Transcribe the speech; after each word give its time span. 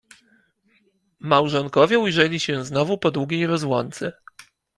Małżonkowie 1.19 1.99
ujrzeli 1.99 2.39
się 2.39 2.65
znowu 2.65 2.97
po 2.97 3.11
długiej 3.11 3.47
rozłące. 3.47 4.13